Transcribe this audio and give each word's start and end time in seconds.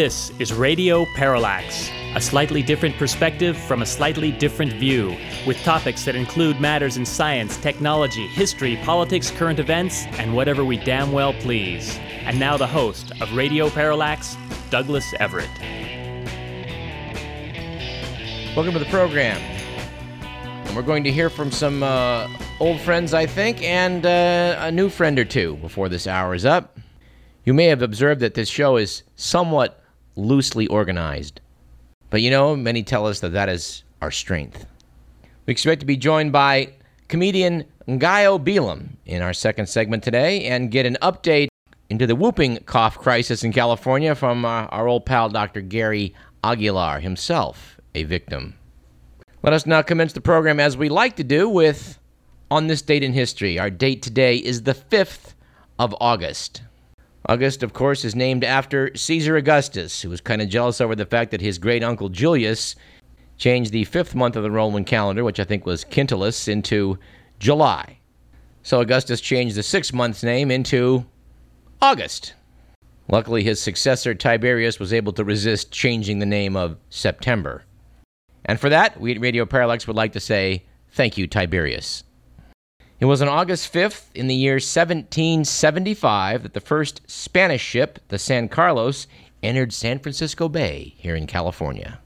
This 0.00 0.32
is 0.38 0.54
Radio 0.54 1.04
Parallax, 1.14 1.90
a 2.14 2.22
slightly 2.22 2.62
different 2.62 2.96
perspective 2.96 3.54
from 3.54 3.82
a 3.82 3.84
slightly 3.84 4.32
different 4.32 4.72
view, 4.72 5.14
with 5.46 5.62
topics 5.62 6.06
that 6.06 6.16
include 6.16 6.58
matters 6.58 6.96
in 6.96 7.04
science, 7.04 7.58
technology, 7.58 8.26
history, 8.28 8.78
politics, 8.82 9.30
current 9.30 9.58
events, 9.58 10.06
and 10.12 10.34
whatever 10.34 10.64
we 10.64 10.78
damn 10.78 11.12
well 11.12 11.34
please. 11.34 11.98
And 12.22 12.40
now 12.40 12.56
the 12.56 12.66
host 12.66 13.12
of 13.20 13.30
Radio 13.34 13.68
Parallax, 13.68 14.38
Douglas 14.70 15.12
Everett. 15.20 15.50
Welcome 18.56 18.72
to 18.72 18.78
the 18.78 18.88
program. 18.88 19.36
And 19.36 20.74
we're 20.74 20.80
going 20.80 21.04
to 21.04 21.12
hear 21.12 21.28
from 21.28 21.52
some 21.52 21.82
uh, 21.82 22.26
old 22.58 22.80
friends, 22.80 23.12
I 23.12 23.26
think, 23.26 23.62
and 23.62 24.06
uh, 24.06 24.56
a 24.60 24.72
new 24.72 24.88
friend 24.88 25.18
or 25.18 25.26
two 25.26 25.56
before 25.56 25.90
this 25.90 26.06
hour 26.06 26.34
is 26.34 26.46
up. 26.46 26.78
You 27.44 27.52
may 27.52 27.66
have 27.66 27.82
observed 27.82 28.22
that 28.22 28.32
this 28.32 28.48
show 28.48 28.78
is 28.78 29.02
somewhat 29.14 29.76
loosely 30.20 30.66
organized. 30.66 31.40
But 32.10 32.22
you 32.22 32.30
know, 32.30 32.56
many 32.56 32.82
tell 32.82 33.06
us 33.06 33.20
that 33.20 33.30
that 33.30 33.48
is 33.48 33.84
our 34.02 34.10
strength. 34.10 34.66
We 35.46 35.52
expect 35.52 35.80
to 35.80 35.86
be 35.86 35.96
joined 35.96 36.32
by 36.32 36.74
comedian 37.08 37.64
Ngaio 37.88 38.44
Bealum 38.44 38.90
in 39.06 39.22
our 39.22 39.32
second 39.32 39.68
segment 39.68 40.02
today 40.04 40.44
and 40.44 40.70
get 40.70 40.86
an 40.86 40.96
update 41.02 41.48
into 41.88 42.06
the 42.06 42.14
whooping 42.14 42.58
cough 42.66 42.96
crisis 42.96 43.42
in 43.42 43.52
California 43.52 44.14
from 44.14 44.44
uh, 44.44 44.66
our 44.66 44.86
old 44.86 45.06
pal 45.06 45.28
Dr. 45.28 45.60
Gary 45.60 46.14
Aguilar, 46.44 47.00
himself 47.00 47.80
a 47.94 48.04
victim. 48.04 48.54
Let 49.42 49.52
us 49.52 49.66
now 49.66 49.82
commence 49.82 50.12
the 50.12 50.20
program 50.20 50.60
as 50.60 50.76
we 50.76 50.88
like 50.88 51.16
to 51.16 51.24
do 51.24 51.48
with 51.48 51.98
On 52.50 52.66
This 52.66 52.82
Date 52.82 53.02
in 53.02 53.12
History. 53.12 53.58
Our 53.58 53.70
date 53.70 54.02
today 54.02 54.36
is 54.36 54.62
the 54.62 54.74
5th 54.74 55.34
of 55.78 55.94
August. 56.00 56.62
August, 57.26 57.62
of 57.62 57.72
course, 57.72 58.04
is 58.04 58.14
named 58.14 58.44
after 58.44 58.94
Caesar 58.96 59.36
Augustus, 59.36 60.02
who 60.02 60.10
was 60.10 60.20
kind 60.20 60.40
of 60.40 60.48
jealous 60.48 60.80
over 60.80 60.94
the 60.94 61.06
fact 61.06 61.30
that 61.30 61.40
his 61.40 61.58
great 61.58 61.84
uncle 61.84 62.08
Julius 62.08 62.76
changed 63.36 63.72
the 63.72 63.84
fifth 63.84 64.14
month 64.14 64.36
of 64.36 64.42
the 64.42 64.50
Roman 64.50 64.84
calendar, 64.84 65.24
which 65.24 65.40
I 65.40 65.44
think 65.44 65.66
was 65.66 65.84
Quintilis, 65.84 66.48
into 66.48 66.98
July. 67.38 67.98
So 68.62 68.80
Augustus 68.80 69.20
changed 69.20 69.56
the 69.56 69.62
sixth 69.62 69.92
month's 69.92 70.22
name 70.22 70.50
into 70.50 71.06
August. 71.80 72.34
Luckily, 73.08 73.42
his 73.42 73.60
successor 73.60 74.14
Tiberius 74.14 74.78
was 74.78 74.92
able 74.92 75.12
to 75.14 75.24
resist 75.24 75.72
changing 75.72 76.18
the 76.18 76.26
name 76.26 76.56
of 76.56 76.76
September. 76.90 77.64
And 78.44 78.60
for 78.60 78.68
that, 78.68 79.00
we 79.00 79.14
at 79.14 79.20
Radio 79.20 79.46
Parallax 79.46 79.86
would 79.86 79.96
like 79.96 80.12
to 80.12 80.20
say 80.20 80.64
thank 80.92 81.18
you, 81.18 81.26
Tiberius. 81.26 82.04
It 83.00 83.06
was 83.06 83.22
on 83.22 83.28
August 83.28 83.72
5th 83.72 84.14
in 84.14 84.26
the 84.26 84.34
year 84.34 84.56
1775 84.56 86.42
that 86.42 86.52
the 86.52 86.60
first 86.60 87.00
Spanish 87.10 87.62
ship, 87.62 87.98
the 88.08 88.18
San 88.18 88.46
Carlos, 88.46 89.06
entered 89.42 89.72
San 89.72 89.98
Francisco 89.98 90.50
Bay 90.50 90.92
here 90.98 91.16
in 91.16 91.26
California. 91.26 91.98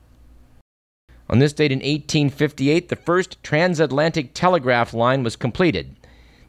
On 1.28 1.41
this 1.41 1.53
date 1.53 1.72
in 1.72 1.78
1858, 1.78 2.91
the 2.91 2.95
first 2.95 3.42
transatlantic 3.42 4.34
telegraph 4.34 4.95
line 4.95 5.25
was 5.25 5.34
completed. 5.34 5.97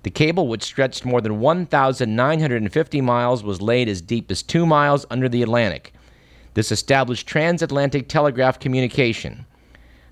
The 0.04 0.12
cable, 0.12 0.48
which 0.48 0.62
stretched 0.62 1.06
more 1.06 1.22
than 1.22 1.40
1,950 1.40 3.02
miles, 3.02 3.44
was 3.44 3.64
laid 3.64 3.90
as 3.90 4.00
deep 4.00 4.30
as 4.30 4.44
two 4.44 4.68
miles 4.68 5.08
under 5.10 5.28
the 5.28 5.42
Atlantic. 5.42 5.92
This 6.54 6.72
established 6.72 7.26
transatlantic 7.26 8.08
telegraph 8.08 8.60
communication. 8.60 9.48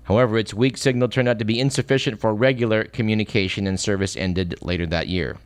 However, 0.04 0.38
its 0.38 0.54
weak 0.54 0.76
signal 0.76 1.08
turned 1.08 1.28
out 1.28 1.38
to 1.38 1.44
be 1.44 1.58
insufficient 1.58 2.20
for 2.20 2.34
regular 2.34 2.84
communication, 2.84 3.66
and 3.66 3.80
service 3.80 4.16
ended 4.16 4.56
later 4.62 4.86
that 4.86 5.08
year. 5.08 5.38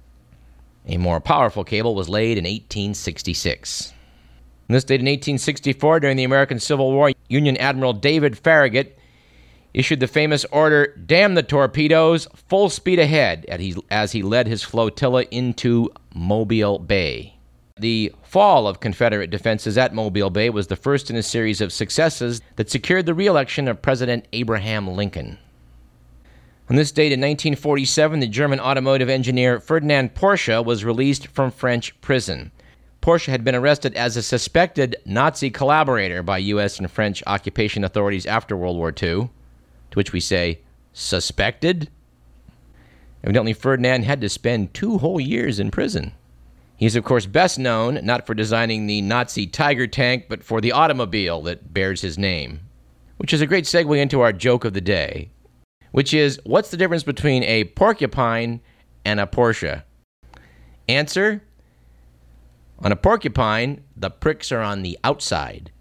A 0.86 0.96
more 0.96 1.20
powerful 1.20 1.64
cable 1.64 1.94
was 1.94 2.08
laid 2.08 2.38
in 2.38 2.44
1866. 2.44 3.92
On 4.68 4.74
this 4.74 4.84
date 4.84 5.00
in 5.00 5.06
1864, 5.06 6.00
during 6.00 6.16
the 6.16 6.24
American 6.24 6.58
Civil 6.58 6.92
War, 6.92 7.12
Union 7.28 7.56
Admiral 7.56 7.92
David 7.92 8.36
Farragut 8.36 8.98
issued 9.74 10.00
the 10.00 10.06
famous 10.06 10.44
order, 10.46 10.94
Damn 11.06 11.34
the 11.34 11.42
torpedoes, 11.42 12.26
full 12.34 12.68
speed 12.68 12.98
ahead, 12.98 13.46
as 13.90 14.12
he 14.12 14.22
led 14.22 14.46
his 14.48 14.62
flotilla 14.62 15.22
into 15.30 15.90
Mobile 16.14 16.78
Bay. 16.78 17.34
The 17.78 18.12
fall 18.28 18.68
of 18.68 18.80
Confederate 18.80 19.30
defenses 19.30 19.78
at 19.78 19.94
Mobile 19.94 20.28
Bay 20.28 20.50
was 20.50 20.66
the 20.66 20.76
first 20.76 21.08
in 21.08 21.16
a 21.16 21.22
series 21.22 21.62
of 21.62 21.72
successes 21.72 22.42
that 22.56 22.68
secured 22.68 23.06
the 23.06 23.14
reelection 23.14 23.66
of 23.66 23.80
President 23.80 24.28
Abraham 24.34 24.86
Lincoln. 24.86 25.38
On 26.68 26.76
this 26.76 26.92
date 26.92 27.12
in 27.12 27.20
1947, 27.20 28.20
the 28.20 28.26
German 28.26 28.60
automotive 28.60 29.08
engineer 29.08 29.58
Ferdinand 29.60 30.14
Porsche 30.14 30.62
was 30.62 30.84
released 30.84 31.28
from 31.28 31.50
French 31.50 31.98
prison. 32.02 32.52
Porsche 33.00 33.28
had 33.28 33.44
been 33.44 33.54
arrested 33.54 33.94
as 33.94 34.18
a 34.18 34.22
suspected 34.22 34.96
Nazi 35.06 35.48
collaborator 35.48 36.22
by 36.22 36.36
U.S. 36.38 36.78
and 36.78 36.90
French 36.90 37.22
occupation 37.26 37.82
authorities 37.82 38.26
after 38.26 38.54
World 38.54 38.76
War 38.76 38.90
II, 38.90 38.92
to 38.92 39.30
which 39.94 40.12
we 40.12 40.20
say, 40.20 40.60
suspected? 40.92 41.88
Evidently, 43.24 43.54
Ferdinand 43.54 44.02
had 44.02 44.20
to 44.20 44.28
spend 44.28 44.74
two 44.74 44.98
whole 44.98 45.18
years 45.18 45.58
in 45.58 45.70
prison. 45.70 46.12
He's, 46.78 46.94
of 46.94 47.02
course, 47.02 47.26
best 47.26 47.58
known 47.58 47.98
not 48.04 48.24
for 48.24 48.34
designing 48.34 48.86
the 48.86 49.02
Nazi 49.02 49.48
Tiger 49.48 49.88
tank, 49.88 50.26
but 50.28 50.44
for 50.44 50.60
the 50.60 50.70
automobile 50.70 51.42
that 51.42 51.74
bears 51.74 52.02
his 52.02 52.16
name. 52.16 52.60
Which 53.16 53.32
is 53.32 53.40
a 53.40 53.48
great 53.48 53.64
segue 53.64 53.98
into 53.98 54.20
our 54.20 54.32
joke 54.32 54.64
of 54.64 54.74
the 54.74 54.80
day, 54.80 55.30
which 55.90 56.14
is 56.14 56.40
what's 56.44 56.70
the 56.70 56.76
difference 56.76 57.02
between 57.02 57.42
a 57.42 57.64
porcupine 57.64 58.60
and 59.04 59.18
a 59.18 59.26
Porsche? 59.26 59.82
Answer 60.88 61.42
On 62.78 62.92
a 62.92 62.96
porcupine, 62.96 63.82
the 63.96 64.08
pricks 64.08 64.52
are 64.52 64.60
on 64.60 64.82
the 64.82 64.96
outside. 65.02 65.72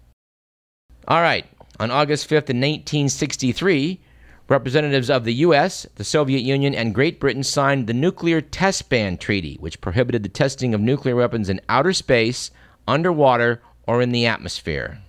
All 1.06 1.22
right, 1.22 1.46
on 1.78 1.92
August 1.92 2.28
5th, 2.28 2.50
in 2.50 2.58
1963, 2.58 4.00
Representatives 4.48 5.10
of 5.10 5.24
the 5.24 5.34
U.S., 5.34 5.86
the 5.96 6.04
Soviet 6.04 6.40
Union, 6.40 6.74
and 6.74 6.94
Great 6.94 7.20
Britain 7.20 7.42
signed 7.42 7.86
the 7.86 7.92
Nuclear 7.92 8.40
Test 8.40 8.88
Ban 8.88 9.18
Treaty, 9.18 9.58
which 9.60 9.82
prohibited 9.82 10.22
the 10.22 10.30
testing 10.30 10.72
of 10.72 10.80
nuclear 10.80 11.14
weapons 11.14 11.50
in 11.50 11.60
outer 11.68 11.92
space, 11.92 12.50
underwater, 12.86 13.60
or 13.86 14.00
in 14.00 14.10
the 14.10 14.24
atmosphere. 14.24 15.00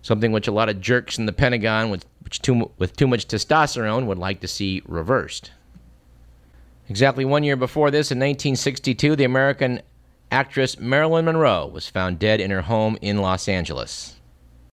Something 0.00 0.30
which 0.30 0.46
a 0.46 0.52
lot 0.52 0.68
of 0.68 0.80
jerks 0.80 1.18
in 1.18 1.26
the 1.26 1.32
Pentagon 1.32 1.90
with, 1.90 2.06
too, 2.30 2.70
with 2.78 2.96
too 2.96 3.08
much 3.08 3.26
testosterone 3.26 4.06
would 4.06 4.18
like 4.18 4.40
to 4.40 4.48
see 4.48 4.80
reversed. 4.86 5.50
Exactly 6.88 7.24
one 7.24 7.42
year 7.42 7.56
before 7.56 7.90
this, 7.90 8.12
in 8.12 8.18
1962, 8.18 9.16
the 9.16 9.24
American 9.24 9.82
actress 10.30 10.78
Marilyn 10.78 11.24
Monroe 11.24 11.66
was 11.66 11.88
found 11.88 12.20
dead 12.20 12.40
in 12.40 12.52
her 12.52 12.62
home 12.62 12.96
in 13.00 13.18
Los 13.18 13.48
Angeles. 13.48 14.16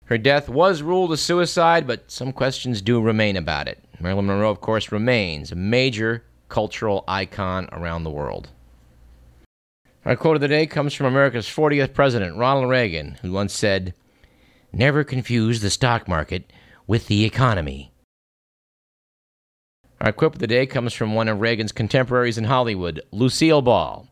Her 0.05 0.17
death 0.17 0.49
was 0.49 0.81
ruled 0.81 1.13
a 1.13 1.17
suicide, 1.17 1.87
but 1.87 2.11
some 2.11 2.33
questions 2.33 2.81
do 2.81 2.99
remain 2.99 3.37
about 3.37 3.67
it. 3.67 3.77
Marilyn 3.99 4.27
Monroe, 4.27 4.49
of 4.49 4.61
course, 4.61 4.91
remains 4.91 5.51
a 5.51 5.55
major 5.55 6.23
cultural 6.47 7.03
icon 7.07 7.67
around 7.71 8.03
the 8.03 8.09
world. 8.09 8.49
Our 10.05 10.15
quote 10.15 10.35
of 10.35 10.41
the 10.41 10.47
day 10.47 10.65
comes 10.65 10.93
from 10.93 11.05
America's 11.05 11.47
40th 11.47 11.93
president, 11.93 12.37
Ronald 12.37 12.69
Reagan, 12.69 13.17
who 13.21 13.31
once 13.31 13.53
said, 13.53 13.93
Never 14.71 15.03
confuse 15.03 15.61
the 15.61 15.69
stock 15.69 16.07
market 16.07 16.51
with 16.87 17.07
the 17.07 17.25
economy. 17.25 17.91
Our 20.01 20.13
quote 20.13 20.35
of 20.35 20.39
the 20.39 20.47
day 20.47 20.65
comes 20.65 20.93
from 20.93 21.13
one 21.13 21.27
of 21.27 21.41
Reagan's 21.41 21.73
contemporaries 21.73 22.37
in 22.37 22.45
Hollywood, 22.45 23.01
Lucille 23.11 23.61
Ball, 23.61 24.07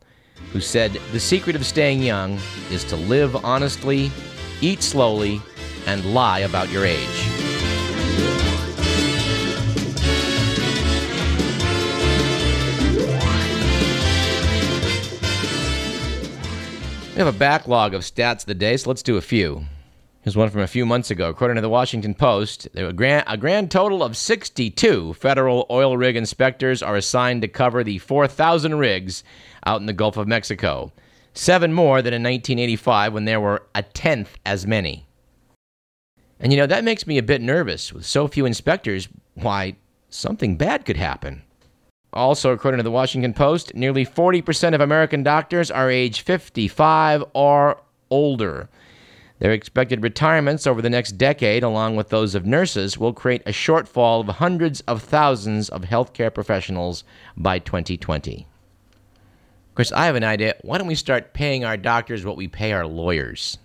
who 0.51 0.59
said, 0.59 0.91
The 1.13 1.19
secret 1.19 1.55
of 1.55 1.65
staying 1.65 2.03
young 2.03 2.37
is 2.69 2.83
to 2.85 2.97
live 2.97 3.35
honestly, 3.37 4.11
eat 4.59 4.83
slowly, 4.83 5.41
and 5.85 6.13
lie 6.13 6.39
about 6.39 6.69
your 6.69 6.85
age. 6.85 7.26
We 17.17 17.23
have 17.23 17.33
a 17.33 17.39
backlog 17.39 17.95
of 17.95 18.03
stats 18.03 18.41
of 18.41 18.45
the 18.45 18.53
day, 18.53 18.77
so 18.77 18.91
let's 18.91 19.01
do 19.01 19.17
a 19.17 19.21
few. 19.21 19.65
Here's 20.21 20.37
one 20.37 20.51
from 20.51 20.61
a 20.61 20.67
few 20.67 20.85
months 20.85 21.09
ago. 21.09 21.29
According 21.29 21.55
to 21.55 21.61
the 21.61 21.67
Washington 21.67 22.13
Post, 22.13 22.67
a 22.75 22.93
grand, 22.93 23.23
a 23.25 23.35
grand 23.35 23.71
total 23.71 24.03
of 24.03 24.15
62 24.15 25.15
federal 25.15 25.65
oil 25.71 25.97
rig 25.97 26.15
inspectors 26.15 26.83
are 26.83 26.95
assigned 26.95 27.41
to 27.41 27.47
cover 27.47 27.83
the 27.83 27.97
4,000 27.97 28.75
rigs 28.75 29.23
out 29.65 29.79
in 29.79 29.87
the 29.87 29.93
Gulf 29.93 30.15
of 30.15 30.27
Mexico. 30.27 30.91
Seven 31.33 31.73
more 31.73 32.03
than 32.03 32.13
in 32.13 32.21
1985 32.21 33.13
when 33.13 33.25
there 33.25 33.41
were 33.41 33.63
a 33.73 33.81
tenth 33.81 34.37
as 34.45 34.67
many. 34.67 35.07
And 36.39 36.53
you 36.53 36.59
know, 36.59 36.67
that 36.67 36.83
makes 36.83 37.07
me 37.07 37.17
a 37.17 37.23
bit 37.23 37.41
nervous. 37.41 37.91
With 37.91 38.05
so 38.05 38.27
few 38.27 38.45
inspectors, 38.45 39.07
why, 39.33 39.75
something 40.11 40.55
bad 40.55 40.85
could 40.85 40.97
happen. 40.97 41.41
Also, 42.17 42.51
according 42.51 42.79
to 42.79 42.83
the 42.83 42.89
Washington 42.89 43.31
Post, 43.31 43.75
nearly 43.75 44.03
40% 44.03 44.73
of 44.73 44.81
American 44.81 45.21
doctors 45.21 45.69
are 45.69 45.91
age 45.91 46.21
55 46.21 47.23
or 47.33 47.79
older. 48.09 48.67
Their 49.37 49.51
expected 49.51 50.01
retirements 50.01 50.65
over 50.65 50.81
the 50.81 50.89
next 50.89 51.11
decade, 51.11 51.61
along 51.61 51.95
with 51.95 52.09
those 52.09 52.33
of 52.33 52.43
nurses, 52.43 52.97
will 52.97 53.13
create 53.13 53.43
a 53.45 53.51
shortfall 53.51 54.27
of 54.27 54.35
hundreds 54.37 54.81
of 54.81 55.03
thousands 55.03 55.69
of 55.69 55.83
healthcare 55.83 56.33
professionals 56.33 57.03
by 57.37 57.59
2020. 57.59 58.47
Of 59.69 59.75
course, 59.75 59.91
I 59.91 60.07
have 60.07 60.15
an 60.15 60.23
idea. 60.23 60.55
Why 60.63 60.79
don't 60.79 60.87
we 60.87 60.95
start 60.95 61.33
paying 61.33 61.63
our 61.65 61.77
doctors 61.77 62.25
what 62.25 62.35
we 62.35 62.47
pay 62.47 62.71
our 62.71 62.87
lawyers? 62.87 63.59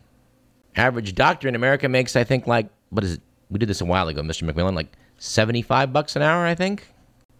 Average 0.76 1.14
doctor 1.14 1.48
in 1.48 1.54
America 1.54 1.88
makes, 1.88 2.16
I 2.16 2.24
think, 2.24 2.46
like, 2.46 2.68
what 2.90 3.02
is 3.02 3.14
it? 3.14 3.20
We 3.48 3.58
did 3.58 3.70
this 3.70 3.80
a 3.80 3.86
while 3.86 4.08
ago, 4.08 4.20
Mr. 4.20 4.50
McMillan, 4.50 4.74
like 4.74 4.92
75 5.16 5.90
bucks 5.90 6.16
an 6.16 6.22
hour, 6.22 6.44
I 6.44 6.54
think. 6.54 6.91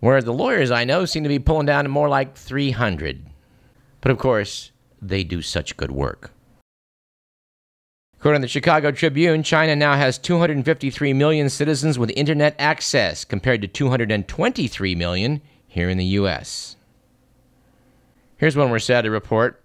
Whereas 0.03 0.25
the 0.25 0.33
lawyers 0.33 0.73
I 0.73 0.83
know 0.83 1.05
seem 1.05 1.23
to 1.23 1.29
be 1.29 1.39
pulling 1.39 1.67
down 1.67 1.85
to 1.85 1.89
more 1.89 2.09
like 2.09 2.35
300. 2.35 3.25
But 4.01 4.11
of 4.11 4.19
course, 4.19 4.73
they 5.01 5.23
do 5.23 5.41
such 5.41 5.77
good 5.77 5.93
work. 5.93 6.33
According 8.19 8.41
to 8.41 8.47
the 8.47 8.49
Chicago 8.49 8.91
Tribune, 8.91 9.45
China 9.45 9.77
now 9.77 9.95
has 9.95 10.19
253 10.19 11.13
million 11.13 11.49
citizens 11.49 12.01
with 12.01 12.11
internet 12.17 12.57
access 12.59 13.25
compared 13.25 13.63
to 13.63 13.69
223 13.69 14.97
million 14.97 15.41
here 15.69 15.89
in 15.89 15.99
the 15.99 16.05
U.S. 16.07 16.75
Here's 18.39 18.57
one 18.57 18.73
we're 18.73 18.81
sad 18.81 19.03
to 19.03 19.11
report. 19.13 19.63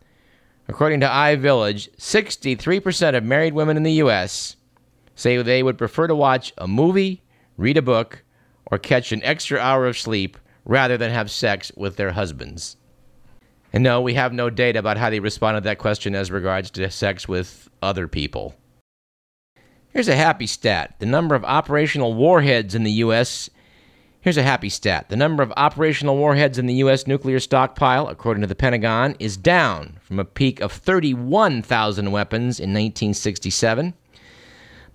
According 0.67 0.99
to 0.99 1.07
iVillage, 1.07 1.89
63% 1.95 3.17
of 3.17 3.23
married 3.23 3.55
women 3.55 3.75
in 3.75 3.81
the 3.81 3.93
U.S. 3.93 4.55
say 5.15 5.41
they 5.41 5.63
would 5.63 5.79
prefer 5.79 6.05
to 6.05 6.13
watch 6.13 6.53
a 6.59 6.67
movie, 6.67 7.23
read 7.57 7.77
a 7.77 7.81
book, 7.81 8.23
or 8.71 8.77
catch 8.77 9.11
an 9.11 9.23
extra 9.23 9.59
hour 9.59 9.87
of 9.87 9.97
sleep 9.97 10.37
rather 10.65 10.97
than 10.97 11.11
have 11.11 11.31
sex 11.31 11.71
with 11.75 11.95
their 11.95 12.11
husbands. 12.11 12.77
And 13.73 13.83
no, 13.83 14.01
we 14.01 14.13
have 14.13 14.33
no 14.33 14.49
data 14.49 14.79
about 14.79 14.97
how 14.97 15.09
they 15.09 15.19
responded 15.19 15.61
to 15.61 15.65
that 15.65 15.77
question 15.77 16.15
as 16.15 16.31
regards 16.31 16.71
to 16.71 16.89
sex 16.89 17.27
with 17.27 17.69
other 17.81 18.07
people. 18.07 18.55
Here's 19.89 20.07
a 20.07 20.15
happy 20.15 20.47
stat. 20.47 20.95
The 20.99 21.05
number 21.05 21.35
of 21.35 21.43
operational 21.43 22.13
warheads 22.13 22.75
in 22.75 22.83
the 22.83 22.91
U.S. 22.91 23.49
Here's 24.21 24.37
a 24.37 24.43
happy 24.43 24.69
stat. 24.69 25.09
The 25.09 25.15
number 25.15 25.41
of 25.41 25.53
operational 25.57 26.17
warheads 26.17 26.57
in 26.57 26.65
the 26.65 26.75
U.S. 26.75 27.07
nuclear 27.07 27.39
stockpile, 27.39 28.07
according 28.07 28.41
to 28.41 28.47
the 28.47 28.55
Pentagon, 28.55 29.15
is 29.19 29.37
down 29.37 29.97
from 30.01 30.19
a 30.19 30.25
peak 30.25 30.59
of 30.59 30.71
31,000 30.71 32.11
weapons 32.11 32.59
in 32.59 32.69
1967. 32.71 33.93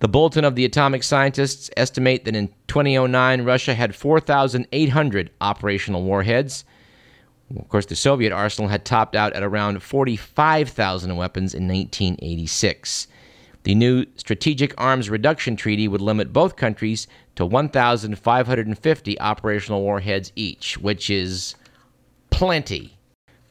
The 0.02 0.08
Bulletin 0.08 0.44
of 0.44 0.56
the 0.56 0.64
Atomic 0.64 1.04
Scientists 1.04 1.70
estimate 1.76 2.24
that 2.24 2.34
in 2.34 2.48
2009, 2.66 3.42
Russia 3.44 3.72
had 3.72 3.94
4,800 3.94 5.30
operational 5.40 6.02
warheads. 6.02 6.64
Of 7.56 7.68
course, 7.68 7.86
the 7.86 7.94
Soviet 7.94 8.32
arsenal 8.32 8.68
had 8.68 8.84
topped 8.84 9.14
out 9.14 9.32
at 9.32 9.44
around 9.44 9.80
45,000 9.80 11.14
weapons 11.14 11.54
in 11.54 11.68
1986. 11.68 13.06
The 13.62 13.76
new 13.76 14.04
Strategic 14.16 14.74
Arms 14.76 15.08
Reduction 15.08 15.54
Treaty 15.54 15.86
would 15.86 16.00
limit 16.00 16.32
both 16.32 16.56
countries 16.56 17.06
to 17.36 17.46
1,550 17.46 19.20
operational 19.20 19.82
warheads 19.82 20.32
each, 20.34 20.78
which 20.78 21.10
is 21.10 21.54
plenty. 22.30 22.98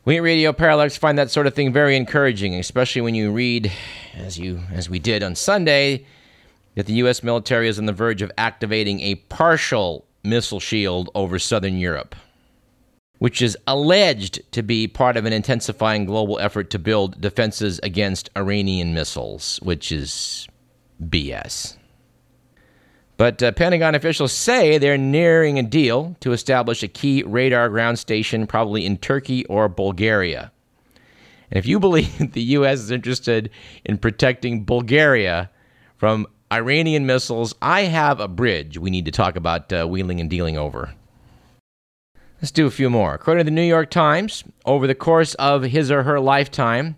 We 0.03 0.17
at 0.17 0.23
Radio 0.23 0.51
Parallax 0.51 0.97
find 0.97 1.17
that 1.17 1.31
sort 1.31 1.47
of 1.47 1.53
thing 1.53 1.71
very 1.71 1.95
encouraging, 1.95 2.55
especially 2.55 3.03
when 3.03 3.15
you 3.15 3.31
read, 3.31 3.71
as 4.17 4.37
you 4.37 4.59
as 4.73 4.89
we 4.89 4.99
did 4.99 5.23
on 5.23 5.35
Sunday, 5.35 6.05
that 6.75 6.85
the 6.85 6.93
U.S. 6.93 7.23
military 7.23 7.67
is 7.67 7.79
on 7.79 7.85
the 7.85 7.93
verge 7.93 8.21
of 8.21 8.31
activating 8.37 8.99
a 9.01 9.15
partial 9.15 10.05
missile 10.23 10.59
shield 10.59 11.09
over 11.15 11.39
southern 11.39 11.77
Europe 11.77 12.15
which 13.21 13.39
is 13.39 13.55
alleged 13.67 14.41
to 14.51 14.63
be 14.63 14.87
part 14.87 15.15
of 15.15 15.25
an 15.25 15.31
intensifying 15.31 16.05
global 16.05 16.39
effort 16.39 16.71
to 16.71 16.79
build 16.79 17.21
defenses 17.21 17.79
against 17.83 18.31
Iranian 18.35 18.95
missiles, 18.95 19.59
which 19.61 19.91
is 19.91 20.47
BS. 20.99 21.77
But 23.17 23.43
uh, 23.43 23.51
Pentagon 23.51 23.93
officials 23.93 24.31
say 24.31 24.79
they're 24.79 24.97
nearing 24.97 25.59
a 25.59 25.61
deal 25.61 26.15
to 26.21 26.31
establish 26.31 26.81
a 26.81 26.87
key 26.87 27.21
radar 27.21 27.69
ground 27.69 27.99
station, 27.99 28.47
probably 28.47 28.87
in 28.87 28.97
Turkey 28.97 29.45
or 29.45 29.69
Bulgaria. 29.69 30.51
And 31.51 31.59
if 31.59 31.67
you 31.67 31.79
believe 31.79 32.31
the 32.33 32.41
U.S. 32.41 32.79
is 32.79 32.89
interested 32.89 33.51
in 33.85 33.99
protecting 33.99 34.65
Bulgaria 34.65 35.51
from 35.97 36.25
Iranian 36.51 37.05
missiles, 37.05 37.55
I 37.61 37.83
have 37.83 38.19
a 38.19 38.27
bridge 38.27 38.77
we 38.77 38.89
need 38.89 39.05
to 39.05 39.11
talk 39.11 39.37
about 39.37 39.71
uh, 39.71 39.85
wheeling 39.85 40.19
and 40.19 40.29
dealing 40.29 40.57
over. 40.57 40.93
Let's 42.41 42.51
do 42.51 42.65
a 42.65 42.71
few 42.71 42.89
more. 42.89 43.13
According 43.13 43.45
to 43.45 43.47
the 43.49 43.55
New 43.55 43.61
York 43.61 43.89
Times, 43.89 44.43
over 44.65 44.85
the 44.85 44.95
course 44.95 45.33
of 45.35 45.63
his 45.63 45.89
or 45.89 46.03
her 46.03 46.19
lifetime, 46.19 46.97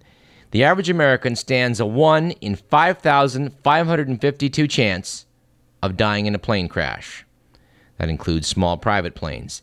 the 0.49 0.63
average 0.63 0.89
American 0.89 1.35
stands 1.35 1.79
a 1.79 1.85
1 1.85 2.31
in 2.31 2.55
5,552 2.55 4.67
chance 4.67 5.27
of 5.83 5.97
dying 5.97 6.25
in 6.25 6.33
a 6.33 6.39
plane 6.39 6.67
crash. 6.67 7.23
That 7.97 8.09
includes 8.09 8.47
small 8.47 8.77
private 8.77 9.13
planes. 9.13 9.61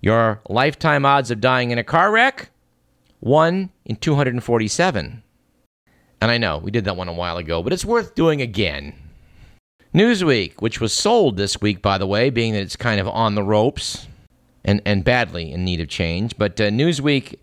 Your 0.00 0.40
lifetime 0.48 1.04
odds 1.04 1.30
of 1.30 1.42
dying 1.42 1.70
in 1.70 1.78
a 1.78 1.84
car 1.84 2.12
wreck? 2.12 2.48
1 3.20 3.68
in 3.84 3.96
247. 3.96 5.22
And 6.20 6.30
I 6.30 6.38
know 6.38 6.58
we 6.58 6.70
did 6.70 6.84
that 6.86 6.96
one 6.96 7.08
a 7.08 7.12
while 7.12 7.36
ago, 7.36 7.62
but 7.62 7.74
it's 7.74 7.84
worth 7.84 8.14
doing 8.14 8.40
again. 8.40 8.94
Newsweek, 9.94 10.60
which 10.60 10.80
was 10.80 10.92
sold 10.92 11.36
this 11.36 11.60
week, 11.60 11.80
by 11.80 11.96
the 11.96 12.06
way, 12.06 12.28
being 12.30 12.52
that 12.52 12.60
it's 12.60 12.76
kind 12.76 13.00
of 13.00 13.08
on 13.08 13.34
the 13.34 13.42
ropes, 13.42 14.06
and, 14.64 14.82
and 14.84 15.02
badly 15.02 15.50
in 15.50 15.64
need 15.64 15.80
of 15.80 15.88
change. 15.88 16.36
But 16.36 16.60
uh, 16.60 16.64
Newsweek, 16.64 17.38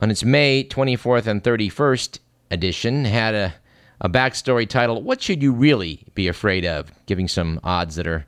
on 0.00 0.10
its 0.10 0.24
May 0.24 0.64
24th 0.64 1.26
and 1.26 1.42
31st 1.42 2.18
edition, 2.50 3.04
had 3.04 3.34
a, 3.34 3.54
a 4.00 4.08
backstory 4.08 4.66
titled, 4.66 5.04
What 5.04 5.20
Should 5.20 5.42
You 5.42 5.52
Really 5.52 6.04
Be 6.14 6.26
Afraid 6.26 6.64
of? 6.64 6.90
giving 7.04 7.28
some 7.28 7.60
odds 7.62 7.96
that 7.96 8.06
are 8.06 8.24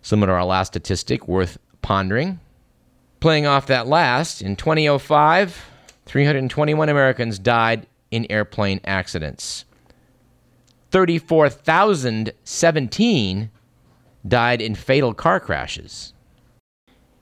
similar 0.00 0.28
to 0.28 0.32
our 0.32 0.44
last 0.44 0.68
statistic, 0.68 1.28
worth 1.28 1.58
pondering. 1.82 2.40
Playing 3.20 3.46
off 3.46 3.66
that 3.66 3.86
last, 3.86 4.40
in 4.40 4.56
2005, 4.56 5.66
321 6.06 6.88
Americans 6.88 7.38
died 7.38 7.86
in 8.10 8.26
airplane 8.30 8.80
accidents. 8.84 9.66
34,017 10.90 13.50
died 14.26 14.60
in 14.60 14.74
fatal 14.74 15.14
car 15.14 15.40
crashes. 15.40 16.12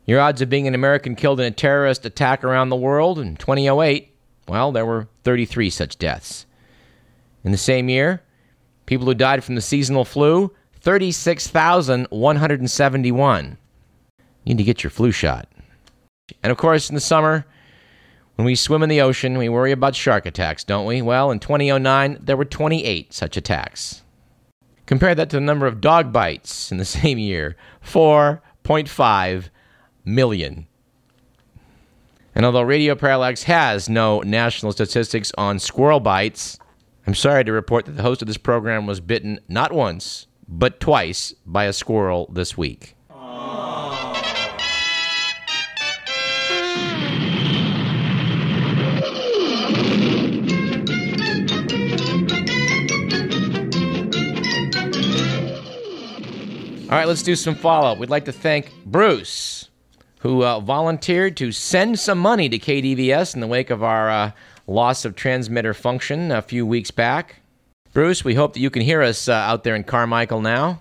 Your 0.07 0.21
odds 0.21 0.41
of 0.41 0.49
being 0.49 0.67
an 0.67 0.75
American 0.75 1.15
killed 1.15 1.39
in 1.39 1.47
a 1.47 1.51
terrorist 1.51 2.07
attack 2.07 2.43
around 2.43 2.71
the 2.71 2.77
world 2.77 3.19
in 3.19 3.37
2008, 3.37 4.15
well, 4.49 4.73
there 4.73 4.87
were 4.87 5.09
33 5.25 5.69
such 5.69 5.99
deaths. 5.99 6.47
In 7.45 7.53
the 7.53 7.59
same 7.59 7.91
year, 7.91 8.23
people 8.87 9.07
who 9.07 9.15
died 9.15 9.45
from 9.45 9.55
the 9.55 9.61
seasonal 9.61 10.07
flu, 10.07 10.51
36,171. 10.81 13.59
You 14.45 14.55
need 14.55 14.59
to 14.59 14.65
get 14.65 14.83
your 14.83 14.91
flu 14.91 15.13
shot. 15.13 15.47
And 16.43 16.51
of 16.51 16.57
course, 16.57 16.89
in 16.89 16.95
the 16.95 17.01
summer, 17.01 17.45
when 18.39 18.47
we 18.47 18.55
swim 18.55 18.85
in 18.85 18.89
the 18.89 19.01
ocean, 19.01 19.37
we 19.37 19.49
worry 19.49 19.73
about 19.73 19.97
shark 19.97 20.25
attacks, 20.25 20.63
don't 20.63 20.87
we? 20.87 21.03
Well, 21.03 21.33
in 21.33 21.41
2009, 21.41 22.19
there 22.21 22.37
were 22.37 22.45
28 22.45 23.13
such 23.13 23.37
attacks. 23.37 24.05
Compare 24.87 25.17
that 25.17 25.29
to 25.31 25.37
the 25.37 25.41
number 25.41 25.67
of 25.67 25.81
dog 25.81 26.13
bites 26.13 26.71
in 26.71 26.79
the 26.79 26.85
same 26.85 27.19
year 27.19 27.57
4.5 27.85 29.49
million. 30.05 30.69
And 32.33 32.47
although 32.47 32.63
Radio 32.63 32.95
Parallax 32.95 33.43
has 33.43 33.89
no 33.89 34.21
national 34.21 34.71
statistics 34.71 35.33
on 35.37 35.59
squirrel 35.59 35.99
bites, 35.99 36.61
I'm 37.09 37.17
sorry 37.17 37.43
to 37.43 37.51
report 37.51 37.87
that 37.87 37.97
the 37.97 38.03
host 38.03 38.23
of 38.23 38.29
this 38.29 38.37
program 38.37 38.87
was 38.87 39.01
bitten 39.01 39.41
not 39.49 39.73
once, 39.73 40.29
but 40.47 40.79
twice 40.79 41.35
by 41.45 41.65
a 41.65 41.73
squirrel 41.73 42.31
this 42.33 42.57
week. 42.57 42.95
All 56.91 56.95
right, 56.95 57.07
let's 57.07 57.23
do 57.23 57.37
some 57.37 57.55
follow 57.55 57.93
up. 57.93 57.99
We'd 57.99 58.09
like 58.09 58.25
to 58.25 58.33
thank 58.33 58.73
Bruce 58.87 59.69
who 60.21 60.43
uh, 60.43 60.59
volunteered 60.61 61.37
to 61.37 61.53
send 61.53 61.99
some 61.99 62.19
money 62.19 62.49
to 62.49 62.59
KDVS 62.59 63.35
in 63.35 63.43
the 63.43 63.47
wake 63.47 63.69
of 63.69 63.83
our 63.83 64.09
uh, 64.09 64.31
loss 64.67 65.05
of 65.05 65.15
transmitter 65.15 65.75
function 65.75 66.33
a 66.33 66.41
few 66.41 66.65
weeks 66.65 66.91
back. 66.91 67.41
Bruce, 67.93 68.25
we 68.25 68.35
hope 68.35 68.55
that 68.55 68.61
you 68.61 68.71
can 68.71 68.81
hear 68.81 69.03
us 69.03 69.29
uh, 69.29 69.35
out 69.35 69.65
there 69.65 69.75
in 69.75 69.85
Carmichael 69.85 70.41
now. 70.41 70.81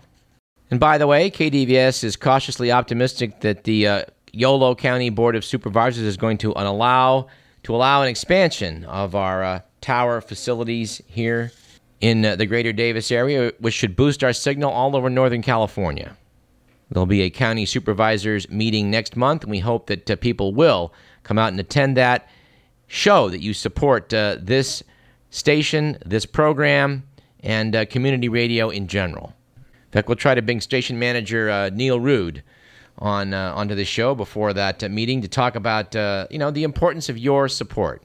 And 0.71 0.79
by 0.79 0.97
the 0.97 1.07
way, 1.07 1.29
KDVS 1.29 2.05
is 2.05 2.15
cautiously 2.15 2.71
optimistic 2.71 3.41
that 3.41 3.65
the 3.65 3.87
uh, 3.87 4.01
Yolo 4.31 4.75
County 4.75 5.09
Board 5.09 5.35
of 5.35 5.43
Supervisors 5.43 6.05
is 6.05 6.15
going 6.15 6.37
to 6.37 6.53
allow 6.55 7.27
to 7.63 7.75
allow 7.75 8.01
an 8.01 8.07
expansion 8.07 8.85
of 8.85 9.13
our 9.13 9.43
uh, 9.43 9.59
tower 9.81 10.21
facilities 10.21 11.01
here 11.05 11.51
in 12.01 12.25
uh, 12.25 12.35
the 12.35 12.45
greater 12.45 12.71
Davis 12.73 13.11
area, 13.11 13.51
which 13.59 13.73
should 13.73 13.95
boost 13.95 14.23
our 14.23 14.33
signal 14.33 14.71
all 14.71 14.95
over 14.95 15.09
Northern 15.09 15.41
California. 15.41 16.15
There'll 16.89 17.05
be 17.05 17.21
a 17.21 17.29
county 17.29 17.65
supervisors 17.65 18.49
meeting 18.49 18.89
next 18.89 19.15
month, 19.15 19.43
and 19.43 19.51
we 19.51 19.59
hope 19.59 19.87
that 19.87 20.09
uh, 20.09 20.15
people 20.15 20.53
will 20.53 20.93
come 21.23 21.37
out 21.37 21.51
and 21.51 21.59
attend 21.59 21.97
that. 21.97 22.29
Show 22.87 23.29
that 23.29 23.41
you 23.41 23.53
support 23.53 24.13
uh, 24.13 24.37
this 24.39 24.81
station, 25.29 25.97
this 26.05 26.25
program, 26.25 27.03
and 27.41 27.75
uh, 27.75 27.85
community 27.85 28.29
radio 28.29 28.69
in 28.69 28.87
general. 28.87 29.33
In 29.57 29.91
fact, 29.91 30.07
we'll 30.07 30.15
try 30.15 30.35
to 30.35 30.41
bring 30.41 30.61
station 30.61 30.97
manager 30.97 31.49
uh, 31.49 31.69
Neil 31.69 31.99
Rude 31.99 32.43
on 32.99 33.33
uh, 33.33 33.53
onto 33.53 33.75
the 33.75 33.85
show 33.85 34.15
before 34.15 34.53
that 34.53 34.83
uh, 34.83 34.89
meeting 34.89 35.21
to 35.21 35.27
talk 35.27 35.55
about 35.55 35.93
you 36.31 36.37
know 36.37 36.51
the 36.51 36.63
importance 36.63 37.09
of 37.09 37.17
your 37.17 37.49
support. 37.49 38.01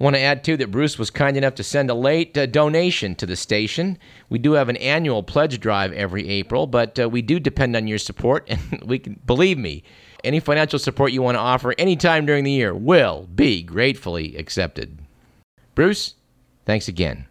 Want 0.00 0.16
to 0.16 0.20
add, 0.20 0.42
too, 0.42 0.56
that 0.56 0.70
Bruce 0.70 0.98
was 0.98 1.10
kind 1.10 1.36
enough 1.36 1.56
to 1.56 1.62
send 1.62 1.90
a 1.90 1.94
late 1.94 2.36
uh, 2.36 2.46
donation 2.46 3.14
to 3.16 3.26
the 3.26 3.36
station. 3.36 3.98
We 4.30 4.38
do 4.38 4.52
have 4.52 4.70
an 4.70 4.78
annual 4.78 5.22
pledge 5.22 5.60
drive 5.60 5.92
every 5.92 6.26
April, 6.26 6.66
but 6.66 6.98
uh, 6.98 7.10
we 7.10 7.20
do 7.20 7.38
depend 7.38 7.76
on 7.76 7.86
your 7.86 7.98
support, 7.98 8.46
and 8.48 8.82
we 8.86 8.98
can, 8.98 9.20
believe 9.26 9.58
me, 9.58 9.82
any 10.24 10.40
financial 10.40 10.78
support 10.78 11.12
you 11.12 11.20
want 11.20 11.34
to 11.34 11.40
offer 11.40 11.74
anytime 11.76 12.24
during 12.24 12.44
the 12.44 12.50
year 12.50 12.74
will 12.74 13.28
be 13.34 13.62
gratefully 13.62 14.36
accepted. 14.36 14.98
Bruce, 15.74 16.14
thanks 16.64 16.88
again. 16.88 17.26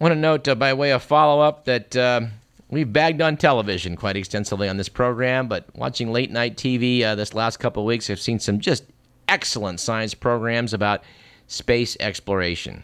I 0.00 0.04
want 0.04 0.12
to 0.14 0.20
note, 0.20 0.46
uh, 0.46 0.54
by 0.54 0.72
way 0.72 0.92
of 0.92 1.02
follow 1.02 1.42
up, 1.42 1.64
that 1.64 1.96
uh, 1.96 2.20
we've 2.68 2.92
bagged 2.92 3.20
on 3.20 3.38
television 3.38 3.96
quite 3.96 4.16
extensively 4.16 4.68
on 4.68 4.76
this 4.76 4.88
program, 4.88 5.48
but 5.48 5.66
watching 5.74 6.12
late 6.12 6.30
night 6.30 6.56
TV 6.56 7.02
uh, 7.02 7.16
this 7.16 7.34
last 7.34 7.56
couple 7.56 7.82
of 7.82 7.88
weeks, 7.88 8.08
I've 8.08 8.20
seen 8.20 8.38
some 8.38 8.60
just 8.60 8.84
excellent 9.26 9.80
science 9.80 10.14
programs 10.14 10.72
about 10.72 11.02
space 11.46 11.96
exploration. 12.00 12.82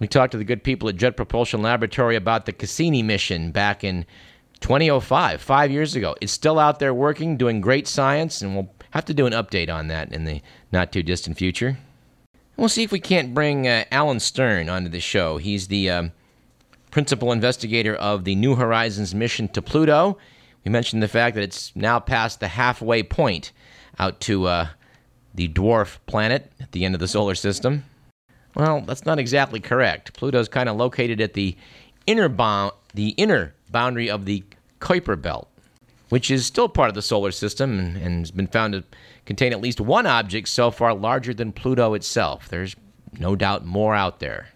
We 0.00 0.08
talked 0.08 0.32
to 0.32 0.38
the 0.38 0.44
good 0.44 0.64
people 0.64 0.88
at 0.88 0.96
Jet 0.96 1.16
Propulsion 1.16 1.62
Laboratory 1.62 2.16
about 2.16 2.46
the 2.46 2.52
Cassini 2.52 3.02
mission 3.02 3.52
back 3.52 3.84
in 3.84 4.06
2005, 4.60 5.40
five 5.40 5.70
years 5.70 5.94
ago. 5.94 6.16
It's 6.20 6.32
still 6.32 6.58
out 6.58 6.78
there 6.78 6.94
working, 6.94 7.36
doing 7.36 7.60
great 7.60 7.86
science, 7.86 8.42
and 8.42 8.54
we'll 8.54 8.70
have 8.90 9.04
to 9.04 9.14
do 9.14 9.26
an 9.26 9.32
update 9.32 9.72
on 9.72 9.88
that 9.88 10.12
in 10.12 10.24
the 10.24 10.40
not 10.72 10.92
too 10.92 11.02
distant 11.02 11.36
future. 11.36 11.78
We'll 12.56 12.68
see 12.68 12.82
if 12.82 12.92
we 12.92 13.00
can't 13.00 13.34
bring 13.34 13.66
uh, 13.66 13.84
Alan 13.90 14.20
Stern 14.20 14.68
onto 14.68 14.88
the 14.88 15.00
show. 15.00 15.38
He's 15.38 15.68
the 15.68 15.90
um, 15.90 16.12
principal 16.90 17.32
investigator 17.32 17.94
of 17.94 18.24
the 18.24 18.36
New 18.36 18.54
Horizons 18.54 19.14
mission 19.14 19.48
to 19.48 19.62
Pluto. 19.62 20.16
We 20.64 20.70
mentioned 20.70 21.02
the 21.02 21.08
fact 21.08 21.34
that 21.34 21.42
it's 21.42 21.74
now 21.74 21.98
past 22.00 22.40
the 22.40 22.48
halfway 22.48 23.02
point 23.02 23.52
out 23.98 24.20
to 24.22 24.46
uh, 24.46 24.68
the 25.34 25.48
dwarf 25.48 25.98
planet 26.06 26.52
at 26.60 26.72
the 26.72 26.84
end 26.84 26.94
of 26.94 27.00
the 27.00 27.08
solar 27.08 27.34
system? 27.34 27.84
Well, 28.54 28.82
that's 28.82 29.04
not 29.04 29.18
exactly 29.18 29.60
correct. 29.60 30.14
Pluto's 30.14 30.48
kind 30.48 30.68
of 30.68 30.76
located 30.76 31.20
at 31.20 31.34
the 31.34 31.56
inner 32.06 32.28
bound, 32.28 32.72
the 32.94 33.10
inner 33.10 33.54
boundary 33.70 34.08
of 34.08 34.24
the 34.24 34.44
Kuiper 34.80 35.20
belt, 35.20 35.48
which 36.08 36.30
is 36.30 36.46
still 36.46 36.68
part 36.68 36.88
of 36.88 36.94
the 36.94 37.02
solar 37.02 37.32
system 37.32 37.78
and, 37.78 37.96
and 37.96 38.18
has 38.20 38.30
been 38.30 38.46
found 38.46 38.74
to 38.74 38.84
contain 39.24 39.52
at 39.52 39.60
least 39.60 39.80
one 39.80 40.06
object 40.06 40.48
so 40.48 40.70
far 40.70 40.94
larger 40.94 41.34
than 41.34 41.52
Pluto 41.52 41.94
itself. 41.94 42.48
There's 42.48 42.76
no 43.18 43.34
doubt 43.34 43.64
more 43.64 43.94
out 43.94 44.20
there. 44.20 44.48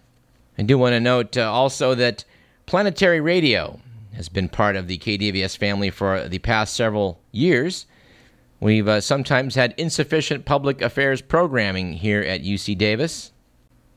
I 0.57 0.63
do 0.63 0.77
want 0.77 0.93
to 0.93 0.99
note 0.99 1.37
uh, 1.37 1.51
also 1.51 1.95
that 1.95 2.23
planetary 2.65 3.19
radio 3.21 3.79
has 4.13 4.29
been 4.29 4.49
part 4.49 4.75
of 4.75 4.87
the 4.87 4.97
KDVS 4.97 5.57
family 5.57 5.89
for 5.89 6.27
the 6.27 6.39
past 6.39 6.75
several 6.75 7.19
years. 7.31 7.85
We've 8.61 8.87
uh, 8.87 8.99
sometimes 8.99 9.55
had 9.55 9.73
insufficient 9.77 10.45
public 10.45 10.81
affairs 10.81 11.21
programming 11.21 11.93
here 11.93 12.21
at 12.21 12.43
UC 12.43 12.77
Davis, 12.77 13.31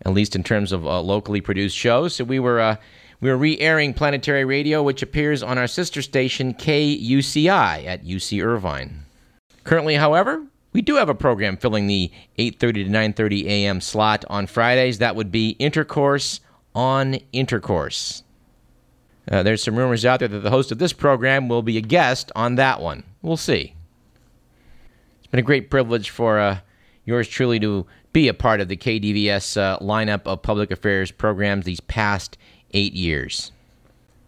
at 0.06 0.12
least 0.12 0.36
in 0.36 0.44
terms 0.44 0.70
of 0.70 0.86
uh, 0.86 1.00
locally 1.00 1.40
produced 1.40 1.76
shows. 1.76 2.14
So 2.14 2.24
we 2.24 2.38
were 2.38 2.60
uh, 2.60 2.76
we 3.20 3.30
were 3.30 3.36
re-airing 3.36 3.94
Planetary 3.94 4.44
Radio, 4.44 4.82
which 4.82 5.02
appears 5.02 5.42
on 5.42 5.58
our 5.58 5.66
sister 5.66 6.02
station 6.02 6.54
KUCI 6.54 7.86
at 7.86 8.04
UC 8.04 8.44
Irvine. 8.44 9.04
Currently, 9.64 9.94
however, 9.96 10.44
we 10.72 10.82
do 10.82 10.96
have 10.96 11.08
a 11.08 11.14
program 11.14 11.56
filling 11.56 11.88
the 11.88 12.12
8:30 12.38 12.58
to 12.58 12.84
9:30 12.84 13.44
a.m. 13.46 13.80
slot 13.80 14.24
on 14.30 14.46
Fridays. 14.46 14.98
That 14.98 15.16
would 15.16 15.32
be 15.32 15.50
Intercourse 15.58 16.40
on 16.72 17.18
Intercourse. 17.32 18.22
Uh, 19.30 19.42
there's 19.42 19.62
some 19.62 19.76
rumors 19.76 20.04
out 20.04 20.20
there 20.20 20.28
that 20.28 20.40
the 20.40 20.50
host 20.50 20.70
of 20.70 20.78
this 20.78 20.92
program 20.92 21.48
will 21.48 21.62
be 21.62 21.78
a 21.78 21.80
guest 21.80 22.30
on 22.36 22.54
that 22.56 22.80
one. 22.80 23.02
We'll 23.22 23.36
see 23.36 23.74
been 25.32 25.40
a 25.40 25.42
great 25.42 25.70
privilege 25.70 26.10
for 26.10 26.38
uh, 26.38 26.58
yours 27.06 27.26
truly 27.26 27.58
to 27.58 27.86
be 28.12 28.28
a 28.28 28.34
part 28.34 28.60
of 28.60 28.68
the 28.68 28.76
KDVS 28.76 29.56
uh, 29.56 29.78
lineup 29.78 30.26
of 30.26 30.42
public 30.42 30.70
affairs 30.70 31.10
programs 31.10 31.64
these 31.64 31.80
past 31.80 32.36
eight 32.74 32.92
years. 32.92 33.50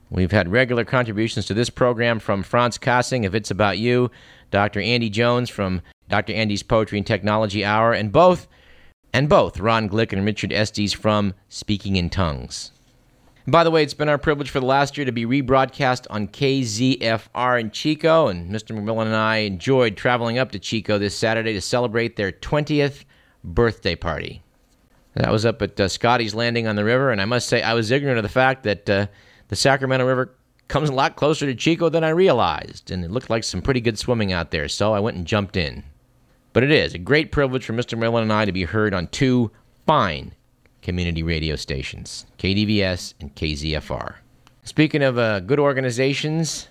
We've 0.08 0.32
had 0.32 0.50
regular 0.50 0.84
contributions 0.84 1.44
to 1.46 1.54
this 1.54 1.68
program 1.68 2.20
from 2.20 2.42
Franz 2.42 2.78
Kassing, 2.78 3.24
If 3.24 3.34
It's 3.34 3.50
About 3.50 3.76
You, 3.76 4.10
Dr. 4.50 4.80
Andy 4.80 5.10
Jones 5.10 5.50
from 5.50 5.82
Dr. 6.08 6.32
Andy's 6.32 6.62
Poetry 6.62 6.98
and 6.98 7.06
Technology 7.06 7.64
Hour, 7.64 7.92
and 7.92 8.10
both, 8.10 8.48
and 9.12 9.28
both 9.28 9.60
Ron 9.60 9.90
Glick 9.90 10.12
and 10.12 10.24
Richard 10.24 10.54
Estes 10.54 10.94
from 10.94 11.34
Speaking 11.50 11.96
in 11.96 12.08
Tongues. 12.08 12.70
By 13.46 13.62
the 13.62 13.70
way, 13.70 13.82
it's 13.82 13.92
been 13.92 14.08
our 14.08 14.16
privilege 14.16 14.48
for 14.48 14.58
the 14.58 14.64
last 14.64 14.96
year 14.96 15.04
to 15.04 15.12
be 15.12 15.26
rebroadcast 15.26 16.06
on 16.08 16.28
KZFR 16.28 17.60
in 17.60 17.70
Chico, 17.72 18.28
and 18.28 18.50
Mr. 18.50 18.74
McMillan 18.74 19.04
and 19.04 19.14
I 19.14 19.38
enjoyed 19.38 19.98
traveling 19.98 20.38
up 20.38 20.50
to 20.52 20.58
Chico 20.58 20.96
this 20.96 21.14
Saturday 21.14 21.52
to 21.52 21.60
celebrate 21.60 22.16
their 22.16 22.32
20th 22.32 23.04
birthday 23.44 23.96
party. 23.96 24.42
That 25.12 25.30
was 25.30 25.44
up 25.44 25.60
at 25.60 25.78
uh, 25.78 25.88
Scotty's 25.88 26.34
Landing 26.34 26.66
on 26.66 26.76
the 26.76 26.84
river, 26.84 27.10
and 27.10 27.20
I 27.20 27.26
must 27.26 27.46
say 27.46 27.60
I 27.60 27.74
was 27.74 27.90
ignorant 27.90 28.16
of 28.16 28.22
the 28.22 28.30
fact 28.30 28.62
that 28.62 28.88
uh, 28.88 29.06
the 29.48 29.56
Sacramento 29.56 30.06
River 30.06 30.34
comes 30.68 30.88
a 30.88 30.94
lot 30.94 31.16
closer 31.16 31.44
to 31.44 31.54
Chico 31.54 31.90
than 31.90 32.02
I 32.02 32.08
realized, 32.08 32.90
and 32.90 33.04
it 33.04 33.10
looked 33.10 33.28
like 33.28 33.44
some 33.44 33.60
pretty 33.60 33.82
good 33.82 33.98
swimming 33.98 34.32
out 34.32 34.52
there, 34.52 34.68
so 34.68 34.94
I 34.94 35.00
went 35.00 35.18
and 35.18 35.26
jumped 35.26 35.58
in. 35.58 35.84
But 36.54 36.62
it 36.62 36.70
is 36.70 36.94
a 36.94 36.98
great 36.98 37.30
privilege 37.30 37.66
for 37.66 37.74
Mr. 37.74 37.98
McMillan 37.98 38.22
and 38.22 38.32
I 38.32 38.46
to 38.46 38.52
be 38.52 38.64
heard 38.64 38.94
on 38.94 39.08
two 39.08 39.50
fine 39.86 40.32
community 40.84 41.24
radio 41.24 41.56
stations 41.56 42.26
KDVS 42.38 43.14
and 43.20 43.34
KZFR. 43.34 44.14
Speaking 44.62 45.02
of 45.02 45.18
uh, 45.18 45.40
good 45.40 45.58
organizations, 45.58 46.68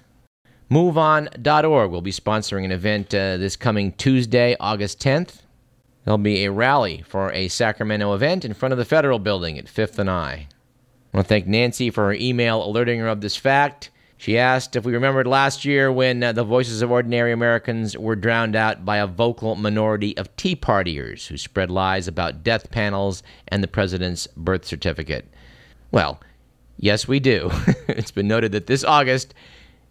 MoveOn.org 0.71 1.91
will 1.91 2.01
be 2.01 2.11
sponsoring 2.11 2.63
an 2.63 2.71
event 2.71 3.13
uh, 3.13 3.37
this 3.37 3.55
coming 3.55 3.91
Tuesday, 3.91 4.55
August 4.59 4.99
10th. 5.01 5.41
There'll 6.05 6.17
be 6.17 6.45
a 6.45 6.51
rally 6.51 7.03
for 7.05 7.31
a 7.33 7.47
Sacramento 7.47 8.13
event 8.13 8.45
in 8.45 8.53
front 8.53 8.71
of 8.71 8.77
the 8.77 8.85
Federal 8.85 9.19
Building 9.19 9.57
at 9.57 9.65
5th 9.65 9.99
and 9.99 10.09
I. 10.09 10.47
I 11.13 11.17
want 11.17 11.25
to 11.25 11.29
thank 11.29 11.45
Nancy 11.45 11.89
for 11.89 12.05
her 12.05 12.13
email 12.13 12.63
alerting 12.63 12.99
her 12.99 13.07
of 13.07 13.21
this 13.21 13.35
fact. 13.35 13.91
She 14.23 14.37
asked 14.37 14.77
if 14.77 14.85
we 14.85 14.93
remembered 14.93 15.27
last 15.27 15.65
year 15.65 15.91
when 15.91 16.23
uh, 16.23 16.31
the 16.31 16.45
voices 16.45 16.81
of 16.81 16.89
ordinary 16.89 17.33
Americans 17.33 17.97
were 17.97 18.15
drowned 18.15 18.55
out 18.55 18.85
by 18.85 18.95
a 18.95 19.05
vocal 19.05 19.55
minority 19.55 20.15
of 20.15 20.33
Tea 20.37 20.55
Partiers 20.55 21.27
who 21.27 21.35
spread 21.35 21.69
lies 21.69 22.07
about 22.07 22.41
death 22.41 22.71
panels 22.71 23.21
and 23.49 23.61
the 23.61 23.67
president's 23.67 24.27
birth 24.37 24.63
certificate. 24.63 25.27
Well, 25.91 26.21
yes, 26.77 27.05
we 27.05 27.19
do. 27.19 27.51
it's 27.89 28.11
been 28.11 28.29
noted 28.29 28.53
that 28.53 28.67
this 28.67 28.85
August, 28.85 29.33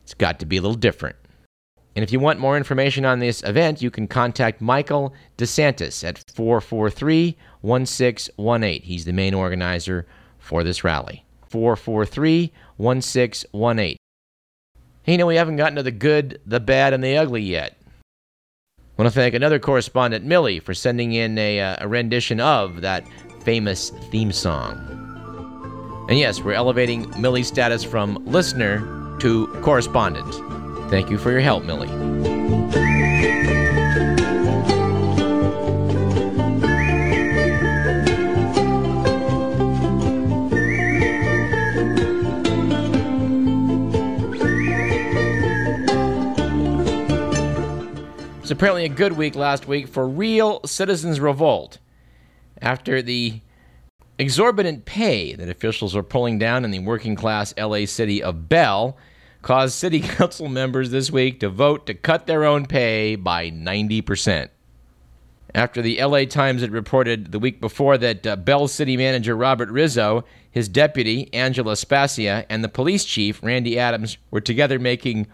it's 0.02 0.14
got 0.14 0.38
to 0.38 0.46
be 0.46 0.56
a 0.56 0.62
little 0.62 0.78
different. 0.78 1.16
And 1.94 2.02
if 2.02 2.10
you 2.10 2.18
want 2.18 2.40
more 2.40 2.56
information 2.56 3.04
on 3.04 3.18
this 3.18 3.42
event, 3.42 3.82
you 3.82 3.90
can 3.90 4.08
contact 4.08 4.62
Michael 4.62 5.12
DeSantis 5.36 6.02
at 6.08 6.24
443 6.34 7.36
1618. 7.60 8.80
He's 8.80 9.04
the 9.04 9.12
main 9.12 9.34
organizer 9.34 10.06
for 10.38 10.64
this 10.64 10.82
rally. 10.82 11.26
443 11.50 12.50
1618. 12.78 13.98
You 15.04 15.18
know, 15.18 15.26
we 15.26 15.37
haven't 15.37 15.56
gotten 15.56 15.76
to 15.76 15.82
the 15.82 15.90
good, 15.90 16.40
the 16.47 16.61
bad, 16.61 16.92
and 16.92 17.02
the 17.02 17.16
ugly 17.16 17.42
yet. 17.42 17.76
I 18.78 19.02
want 19.02 19.12
to 19.12 19.21
thank 19.21 19.35
another 19.35 19.59
correspondent, 19.59 20.25
Millie, 20.25 20.61
for 20.61 20.75
sending 20.75 21.12
in 21.12 21.38
a, 21.38 21.61
uh, 21.61 21.76
a 21.80 21.88
rendition 21.88 22.38
of 22.40 22.82
that 22.82 23.04
famous 23.42 23.90
theme 24.11 24.30
song. 24.30 24.76
And 26.09 26.18
yes, 26.18 26.40
we're 26.40 26.52
elevating 26.52 27.09
Millie's 27.21 27.49
status 27.49 27.82
from 27.82 28.25
listener 28.26 29.16
to 29.21 29.47
correspondent. 29.62 30.32
Thank 30.90 31.11
you 31.11 31.18
for 31.18 31.30
your 31.30 31.40
help, 31.40 31.64
Millie. 31.64 32.41
Apparently 48.62 48.85
a 48.85 48.88
good 48.90 49.14
week 49.14 49.35
last 49.35 49.66
week 49.66 49.88
for 49.88 50.07
real 50.07 50.61
citizens' 50.64 51.19
revolt 51.19 51.78
after 52.61 53.02
the 53.02 53.40
exorbitant 54.21 54.85
pay 54.85 55.35
that 55.35 55.49
officials 55.49 55.97
are 55.97 56.04
pulling 56.04 56.38
down 56.38 56.64
in 56.64 56.71
the 56.71 56.78
working 56.78 57.16
class 57.16 57.52
LA 57.59 57.87
city 57.87 58.23
of 58.23 58.49
Bell 58.49 58.97
caused 59.42 59.75
city 59.75 59.99
council 60.00 60.49
members 60.49 60.92
this 60.92 61.11
week 61.11 61.40
to 61.40 61.49
vote 61.49 61.87
to 61.87 61.95
cut 61.95 62.28
their 62.28 62.45
own 62.45 62.66
pay 62.66 63.16
by 63.16 63.50
90% 63.50 64.50
after 65.54 65.83
the 65.83 66.02
LA 66.02 66.25
Times 66.25 66.62
had 66.62 66.73
reported 66.73 67.33
the 67.33 67.38
week 67.38 67.61
before 67.61 67.99
that 67.99 68.26
uh, 68.26 68.37
Bell 68.37 68.69
City 68.69 68.97
Manager 68.97 69.37
Robert 69.37 69.71
Rizzo, 69.71 70.25
his 70.50 70.69
deputy 70.69 71.33
Angela 71.35 71.75
Spaccia, 71.75 72.47
and 72.49 72.64
the 72.64 72.69
police 72.69 73.04
chief 73.04 73.42
Randy 73.42 73.78
Adams 73.78 74.19
were 74.31 74.40
together 74.40 74.78
making 74.78 75.26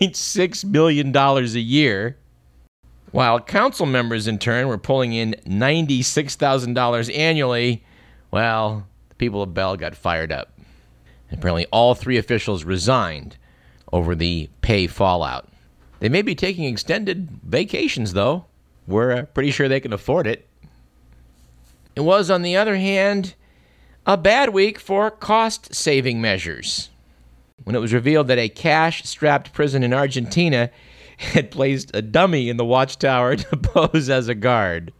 $1.6 0.00 0.64
million 0.64 1.16
a 1.16 1.42
year, 1.58 2.16
while 3.10 3.40
council 3.40 3.86
members 3.86 4.26
in 4.26 4.38
turn 4.38 4.68
were 4.68 4.78
pulling 4.78 5.12
in 5.12 5.34
$96,000 5.46 7.16
annually. 7.16 7.84
Well, 8.30 8.86
the 9.08 9.14
people 9.16 9.42
of 9.42 9.54
Bell 9.54 9.76
got 9.76 9.94
fired 9.94 10.30
up. 10.30 10.52
Apparently, 11.32 11.66
all 11.66 11.94
three 11.94 12.16
officials 12.16 12.64
resigned 12.64 13.36
over 13.92 14.14
the 14.14 14.48
pay 14.60 14.86
fallout. 14.86 15.48
They 16.00 16.08
may 16.08 16.22
be 16.22 16.34
taking 16.34 16.64
extended 16.64 17.28
vacations, 17.42 18.12
though 18.12 18.46
we're 18.86 19.12
uh, 19.12 19.22
pretty 19.26 19.50
sure 19.50 19.68
they 19.68 19.80
can 19.80 19.92
afford 19.92 20.26
it. 20.26 20.48
It 21.94 22.00
was, 22.00 22.30
on 22.30 22.42
the 22.42 22.56
other 22.56 22.76
hand, 22.76 23.34
a 24.06 24.16
bad 24.16 24.50
week 24.50 24.78
for 24.78 25.10
cost 25.10 25.74
saving 25.74 26.20
measures 26.20 26.88
when 27.64 27.76
it 27.76 27.80
was 27.80 27.92
revealed 27.92 28.28
that 28.28 28.38
a 28.38 28.48
cash 28.48 29.04
strapped 29.04 29.52
prison 29.52 29.82
in 29.82 29.92
Argentina 29.92 30.70
had 31.18 31.50
placed 31.50 31.90
a 31.94 32.02
dummy 32.02 32.48
in 32.48 32.56
the 32.56 32.64
watchtower 32.64 33.36
to 33.36 33.56
pose 33.56 34.08
as 34.08 34.28
a 34.28 34.34
guard. 34.34 34.92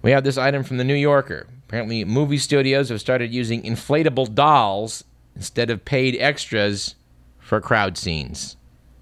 we 0.00 0.12
have 0.12 0.24
this 0.24 0.38
item 0.38 0.64
from 0.64 0.78
the 0.78 0.84
New 0.84 0.94
Yorker. 0.94 1.46
Apparently, 1.68 2.06
movie 2.06 2.38
studios 2.38 2.88
have 2.88 3.02
started 3.02 3.34
using 3.34 3.64
inflatable 3.64 4.34
dolls 4.34 5.04
instead 5.34 5.68
of 5.68 5.84
paid 5.84 6.16
extras 6.18 6.94
for 7.38 7.60
crowd 7.60 7.98
scenes. 7.98 8.56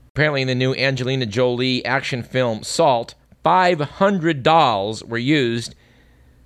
Apparently, 0.08 0.42
in 0.42 0.48
the 0.48 0.56
new 0.56 0.74
Angelina 0.74 1.26
Jolie 1.26 1.84
action 1.84 2.24
film 2.24 2.64
Salt, 2.64 3.14
500 3.44 4.42
dolls 4.42 5.04
were 5.04 5.18
used 5.18 5.74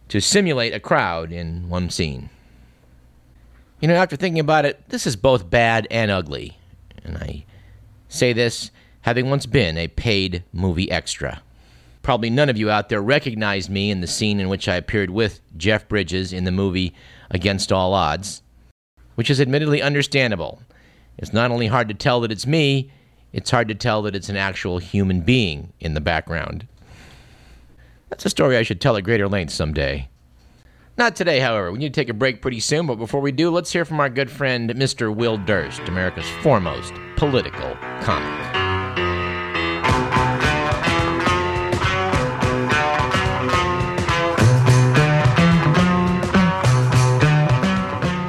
to 0.08 0.20
simulate 0.20 0.74
a 0.74 0.80
crowd 0.80 1.32
in 1.32 1.68
one 1.68 1.90
scene. 1.90 2.28
You 3.80 3.86
know, 3.86 3.94
after 3.94 4.16
thinking 4.16 4.40
about 4.40 4.64
it, 4.64 4.88
this 4.88 5.06
is 5.06 5.14
both 5.14 5.48
bad 5.48 5.86
and 5.90 6.10
ugly. 6.10 6.58
And 7.04 7.16
I 7.16 7.44
say 8.08 8.32
this 8.32 8.72
having 9.02 9.30
once 9.30 9.46
been 9.46 9.78
a 9.78 9.86
paid 9.88 10.42
movie 10.52 10.90
extra. 10.90 11.40
Probably 12.02 12.30
none 12.30 12.48
of 12.48 12.58
you 12.58 12.68
out 12.68 12.88
there 12.88 13.00
recognized 13.00 13.70
me 13.70 13.90
in 13.90 14.00
the 14.00 14.06
scene 14.06 14.40
in 14.40 14.48
which 14.48 14.66
I 14.68 14.74
appeared 14.74 15.10
with 15.10 15.40
Jeff 15.56 15.88
Bridges 15.88 16.32
in 16.32 16.44
the 16.44 16.50
movie 16.50 16.94
Against 17.30 17.70
All 17.70 17.94
Odds, 17.94 18.42
which 19.14 19.30
is 19.30 19.40
admittedly 19.40 19.82
understandable. 19.82 20.62
It's 21.16 21.32
not 21.32 21.50
only 21.50 21.68
hard 21.68 21.88
to 21.88 21.94
tell 21.94 22.20
that 22.22 22.32
it's 22.32 22.46
me, 22.46 22.90
it's 23.32 23.50
hard 23.50 23.68
to 23.68 23.74
tell 23.74 24.02
that 24.02 24.16
it's 24.16 24.30
an 24.30 24.36
actual 24.36 24.78
human 24.78 25.20
being 25.20 25.72
in 25.78 25.94
the 25.94 26.00
background. 26.00 26.66
That's 28.10 28.26
a 28.26 28.30
story 28.30 28.56
I 28.56 28.62
should 28.62 28.80
tell 28.80 28.96
at 28.96 29.04
greater 29.04 29.28
length 29.28 29.52
someday. 29.52 30.08
Not 30.96 31.14
today, 31.14 31.38
however. 31.38 31.70
We 31.70 31.78
need 31.78 31.94
to 31.94 32.00
take 32.00 32.08
a 32.08 32.14
break 32.14 32.42
pretty 32.42 32.60
soon, 32.60 32.86
but 32.86 32.96
before 32.96 33.20
we 33.20 33.30
do, 33.30 33.50
let's 33.50 33.72
hear 33.72 33.84
from 33.84 34.00
our 34.00 34.08
good 34.08 34.30
friend, 34.30 34.70
Mr. 34.70 35.14
Will 35.14 35.38
Durst, 35.38 35.80
America's 35.88 36.28
foremost 36.42 36.92
political 37.16 37.76
comic. 38.00 38.47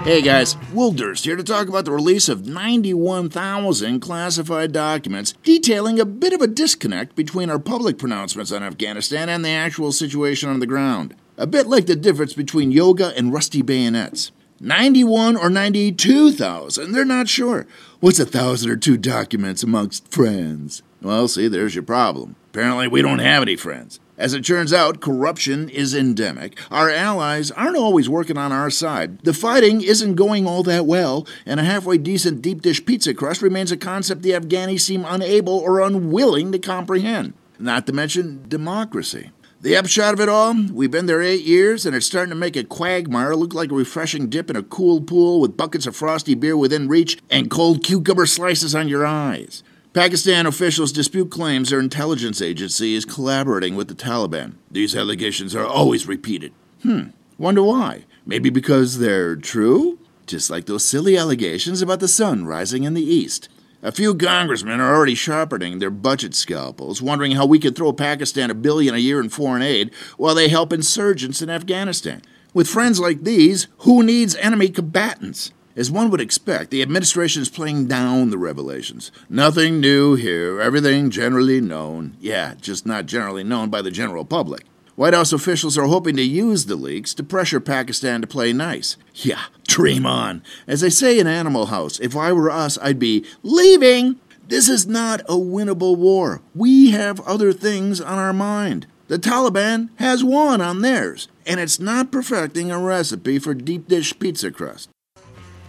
Hey 0.09 0.23
guys, 0.23 0.57
Will 0.73 0.91
Durst 0.91 1.25
here 1.25 1.35
to 1.35 1.43
talk 1.43 1.67
about 1.67 1.85
the 1.85 1.91
release 1.91 2.29
of 2.29 2.47
91,000 2.47 3.99
classified 3.99 4.71
documents 4.71 5.35
detailing 5.43 5.99
a 5.99 6.03
bit 6.05 6.33
of 6.33 6.41
a 6.41 6.47
disconnect 6.47 7.15
between 7.15 7.51
our 7.51 7.59
public 7.59 7.99
pronouncements 7.99 8.51
on 8.51 8.63
Afghanistan 8.63 9.29
and 9.29 9.45
the 9.45 9.49
actual 9.49 9.91
situation 9.91 10.49
on 10.49 10.61
the 10.61 10.65
ground. 10.65 11.15
A 11.37 11.45
bit 11.45 11.67
like 11.67 11.85
the 11.85 11.95
difference 11.95 12.33
between 12.33 12.71
yoga 12.71 13.15
and 13.15 13.31
rusty 13.31 13.61
bayonets. 13.61 14.31
91 14.59 15.37
or 15.37 15.47
92,000, 15.47 16.91
they're 16.91 17.05
not 17.05 17.29
sure. 17.29 17.67
What's 17.99 18.17
a 18.17 18.25
thousand 18.25 18.71
or 18.71 18.77
two 18.77 18.97
documents 18.97 19.61
amongst 19.61 20.11
friends? 20.11 20.81
Well, 21.03 21.27
see, 21.27 21.47
there's 21.47 21.75
your 21.75 21.83
problem. 21.83 22.35
Apparently, 22.49 22.87
we 22.87 23.03
don't 23.03 23.19
have 23.19 23.43
any 23.43 23.55
friends. 23.55 23.99
As 24.19 24.33
it 24.33 24.43
turns 24.43 24.73
out, 24.73 24.99
corruption 24.99 25.69
is 25.69 25.95
endemic. 25.95 26.59
Our 26.69 26.89
allies 26.89 27.51
aren't 27.51 27.77
always 27.77 28.09
working 28.09 28.37
on 28.37 28.51
our 28.51 28.69
side. 28.69 29.19
The 29.19 29.33
fighting 29.33 29.81
isn't 29.81 30.15
going 30.15 30.45
all 30.45 30.61
that 30.63 30.85
well, 30.85 31.25
and 31.45 31.57
a 31.57 31.63
halfway 31.63 31.99
decent 31.99 32.41
deep 32.41 32.61
dish 32.61 32.85
pizza 32.85 33.13
crust 33.13 33.41
remains 33.41 33.71
a 33.71 33.77
concept 33.77 34.21
the 34.21 34.31
Afghanis 34.31 34.81
seem 34.81 35.05
unable 35.05 35.57
or 35.57 35.79
unwilling 35.79 36.51
to 36.51 36.59
comprehend. 36.59 37.33
Not 37.57 37.87
to 37.87 37.93
mention 37.93 38.43
democracy. 38.49 39.31
The 39.61 39.77
upshot 39.77 40.13
of 40.13 40.19
it 40.19 40.27
all, 40.27 40.53
we've 40.73 40.91
been 40.91 41.05
there 41.05 41.21
eight 41.21 41.45
years, 41.45 41.85
and 41.85 41.95
it's 41.95 42.05
starting 42.05 42.31
to 42.31 42.35
make 42.35 42.57
a 42.57 42.65
quagmire 42.65 43.37
look 43.37 43.53
like 43.53 43.71
a 43.71 43.75
refreshing 43.75 44.27
dip 44.27 44.49
in 44.49 44.57
a 44.57 44.63
cool 44.63 44.99
pool 44.99 45.39
with 45.39 45.55
buckets 45.55 45.87
of 45.87 45.95
frosty 45.95 46.35
beer 46.35 46.57
within 46.57 46.89
reach 46.89 47.17
and 47.29 47.49
cold 47.49 47.83
cucumber 47.85 48.25
slices 48.25 48.75
on 48.75 48.89
your 48.89 49.05
eyes. 49.05 49.63
Pakistan 49.93 50.45
officials 50.45 50.91
dispute 50.91 51.31
claims 51.31 51.71
their 51.71 51.79
intelligence 51.79 52.43
agency 52.43 52.93
is 52.93 53.05
collaborating 53.05 53.75
with 53.75 53.87
the 53.87 53.95
Taliban. 53.95 54.53
These 54.69 54.95
allegations 54.95 55.55
are 55.55 55.65
always 55.65 56.07
repeated. 56.07 56.53
Hmm, 56.83 57.05
wonder 57.39 57.63
why. 57.63 58.05
Maybe 58.23 58.51
because 58.51 58.99
they're 58.99 59.35
true? 59.35 59.97
Just 60.27 60.51
like 60.51 60.67
those 60.67 60.85
silly 60.85 61.17
allegations 61.17 61.81
about 61.81 62.01
the 62.01 62.07
sun 62.07 62.45
rising 62.45 62.83
in 62.83 62.93
the 62.93 63.03
east. 63.03 63.49
A 63.81 63.91
few 63.91 64.13
congressmen 64.13 64.79
are 64.79 64.93
already 64.93 65.15
sharpening 65.15 65.79
their 65.79 65.89
budget 65.89 66.35
scalpels, 66.35 67.01
wondering 67.01 67.31
how 67.31 67.47
we 67.47 67.57
could 67.57 67.75
throw 67.75 67.91
Pakistan 67.91 68.51
a 68.51 68.53
billion 68.53 68.93
a 68.93 68.99
year 68.99 69.19
in 69.19 69.29
foreign 69.29 69.63
aid 69.63 69.91
while 70.17 70.35
they 70.35 70.49
help 70.49 70.71
insurgents 70.71 71.41
in 71.41 71.49
Afghanistan. 71.49 72.21
With 72.53 72.67
friends 72.67 72.99
like 72.99 73.23
these, 73.23 73.67
who 73.79 74.03
needs 74.03 74.35
enemy 74.35 74.69
combatants? 74.69 75.51
As 75.79 75.89
one 75.89 76.11
would 76.11 76.19
expect, 76.19 76.71
the 76.71 76.81
administration 76.81 77.41
is 77.41 77.47
playing 77.47 77.87
down 77.87 78.31
the 78.31 78.37
revelations. 78.37 79.13
Nothing 79.29 79.79
new 79.79 80.15
here, 80.15 80.59
everything 80.59 81.09
generally 81.09 81.61
known. 81.61 82.17
Yeah, 82.19 82.55
just 82.59 82.85
not 82.85 83.05
generally 83.05 83.45
known 83.45 83.69
by 83.69 83.81
the 83.81 83.89
general 83.89 84.25
public. 84.25 84.65
White 84.97 85.13
House 85.13 85.31
officials 85.31 85.77
are 85.77 85.85
hoping 85.85 86.17
to 86.17 86.21
use 86.21 86.65
the 86.65 86.75
leaks 86.75 87.13
to 87.13 87.23
pressure 87.23 87.61
Pakistan 87.61 88.19
to 88.19 88.27
play 88.27 88.51
nice. 88.51 88.97
Yeah, 89.13 89.43
dream 89.69 90.05
on. 90.05 90.43
As 90.67 90.81
they 90.81 90.89
say 90.89 91.17
in 91.17 91.27
Animal 91.27 91.67
House, 91.67 91.97
if 92.01 92.13
I 92.13 92.33
were 92.33 92.51
us, 92.51 92.77
I'd 92.81 92.99
be 92.99 93.25
leaving. 93.41 94.19
This 94.45 94.67
is 94.67 94.85
not 94.85 95.21
a 95.21 95.35
winnable 95.35 95.95
war. 95.95 96.41
We 96.53 96.91
have 96.91 97.21
other 97.21 97.53
things 97.53 98.01
on 98.01 98.19
our 98.19 98.33
mind. 98.33 98.85
The 99.07 99.17
Taliban 99.17 99.91
has 99.95 100.25
won 100.25 100.59
on 100.59 100.81
theirs, 100.81 101.29
and 101.45 101.57
it's 101.57 101.79
not 101.79 102.11
perfecting 102.11 102.69
a 102.69 102.79
recipe 102.79 103.39
for 103.39 103.53
deep 103.53 103.87
dish 103.87 104.19
pizza 104.19 104.51
crust. 104.51 104.89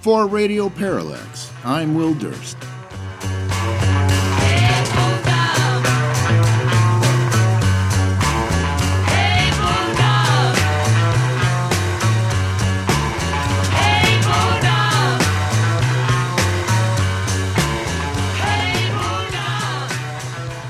For 0.00 0.26
Radio 0.26 0.70
Parallax, 0.70 1.52
I'm 1.62 1.94
Will 1.94 2.14
Durst. 2.14 2.56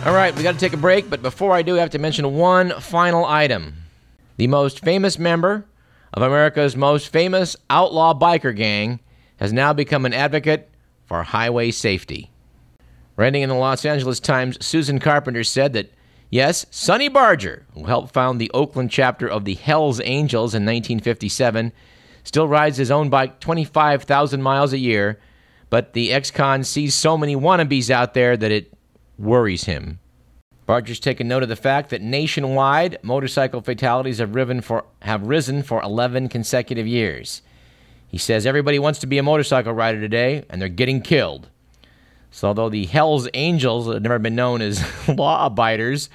All 0.05 0.13
right, 0.13 0.35
we 0.35 0.43
got 0.43 0.55
to 0.55 0.59
take 0.59 0.73
a 0.73 0.77
break, 0.77 1.09
but 1.09 1.23
before 1.23 1.53
I 1.53 1.63
do, 1.63 1.77
I 1.77 1.81
have 1.81 1.91
to 1.91 2.01
mention 2.01 2.35
one 2.35 2.71
final 2.81 3.25
item. 3.25 3.75
The 4.39 4.49
most 4.49 4.81
famous 4.81 5.21
member 5.21 5.67
of 6.13 6.23
America's 6.23 6.75
most 6.75 7.13
famous 7.13 7.55
outlaw 7.71 8.13
biker 8.13 8.57
gang 8.57 8.99
has 9.41 9.53
now 9.53 9.73
become 9.73 10.05
an 10.05 10.13
advocate 10.13 10.69
for 11.07 11.23
highway 11.23 11.71
safety. 11.71 12.31
Writing 13.17 13.43
in 13.43 13.49
the 13.49 13.55
Los 13.55 13.85
Angeles 13.85 14.21
Times, 14.21 14.65
Susan 14.65 14.99
Carpenter 14.99 15.43
said 15.43 15.73
that, 15.73 15.93
yes, 16.29 16.67
Sonny 16.71 17.09
Barger, 17.09 17.67
who 17.75 17.85
helped 17.85 18.13
found 18.13 18.41
the 18.41 18.51
Oakland 18.53 18.91
chapter 18.91 19.27
of 19.27 19.45
the 19.45 19.55
Hells 19.55 20.01
Angels 20.05 20.55
in 20.55 20.63
1957, 20.63 21.73
still 22.23 22.47
rides 22.47 22.77
his 22.77 22.91
own 22.91 23.09
bike 23.09 23.41
25,000 23.41 24.43
miles 24.43 24.73
a 24.73 24.79
year, 24.79 25.19
but 25.71 25.95
the 25.95 26.13
ex 26.13 26.31
con 26.31 26.63
sees 26.63 26.95
so 26.95 27.17
many 27.17 27.35
wannabes 27.35 27.91
out 27.91 28.15
there 28.15 28.37
that 28.37 28.53
it 28.53 28.73
worries 29.19 29.65
him. 29.65 29.99
Barger's 30.67 31.01
taken 31.01 31.27
note 31.27 31.43
of 31.43 31.49
the 31.49 31.57
fact 31.57 31.91
that 31.91 32.03
nationwide 32.03 32.99
motorcycle 33.03 33.61
fatalities 33.61 34.19
have, 34.19 34.35
have 35.03 35.23
risen 35.23 35.63
for 35.63 35.83
11 35.83 36.29
consecutive 36.29 36.87
years. 36.87 37.43
He 38.11 38.19
says 38.19 38.45
everybody 38.45 38.79
wants 38.79 38.99
to 39.01 39.07
be 39.07 39.19
a 39.19 39.23
motorcycle 39.23 39.73
rider 39.73 40.01
today, 40.01 40.45
and 40.51 40.61
they're 40.61 40.69
getting 40.69 41.01
killed. 41.01 41.49
So, 42.33 42.49
although 42.49 42.69
the 42.69 42.87
Hells 42.87 43.29
Angels 43.35 43.93
have 43.93 44.03
never 44.03 44.19
been 44.19 44.35
known 44.35 44.61
as 44.63 44.85
law 45.09 45.47
abiders, 45.47 46.11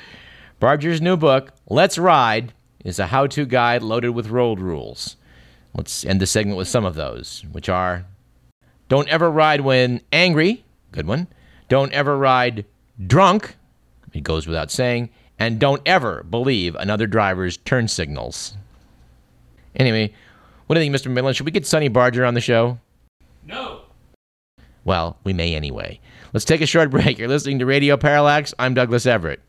Barger's 0.60 1.02
new 1.02 1.18
book, 1.18 1.52
Let's 1.70 1.98
Ride, 1.98 2.54
is 2.84 3.00
a 3.00 3.08
how 3.08 3.28
to 3.28 3.46
guide 3.46 3.82
loaded 3.82 4.10
with 4.10 4.28
road 4.28 4.60
rules. 4.60 5.16
Let's 5.74 6.06
end 6.06 6.22
the 6.22 6.26
segment 6.26 6.58
with 6.58 6.68
some 6.68 6.86
of 6.86 6.96
those, 6.96 7.44
which 7.52 7.70
are 7.70 8.06
don't 8.88 9.10
ever 9.10 9.32
ride 9.32 9.62
when 9.62 10.02
angry, 10.12 10.64
good 10.92 11.08
one. 11.08 11.28
Don't 11.70 11.92
ever 11.92 12.18
ride 12.18 12.66
drunk, 13.06 13.56
it 14.14 14.24
goes 14.24 14.48
without 14.48 14.72
saying. 14.72 15.10
And 15.38 15.60
don't 15.60 15.82
ever 15.86 16.24
believe 16.24 16.76
another 16.76 17.08
driver's 17.08 17.58
turn 17.58 17.88
signals. 17.88 18.56
Anyway, 19.76 20.14
what 20.68 20.76
do 20.76 20.82
you 20.82 20.92
think, 20.92 21.04
Mr. 21.04 21.12
Midland? 21.12 21.36
Should 21.36 21.46
we 21.46 21.52
get 21.52 21.66
Sonny 21.66 21.88
Barger 21.88 22.26
on 22.26 22.34
the 22.34 22.42
show? 22.42 22.80
No. 23.46 23.82
Well, 24.84 25.18
we 25.24 25.34
may 25.34 25.56
anyway. 25.56 26.00
Let's 26.34 26.46
take 26.46 26.62
a 26.62 26.66
short 26.66 26.90
break. 26.92 27.18
You're 27.18 27.28
listening 27.28 27.60
to 27.60 27.66
Radio 27.66 27.98
Parallax. 27.98 28.54
I'm 28.60 28.74
Douglas 28.74 29.06
Everett. 29.06 29.42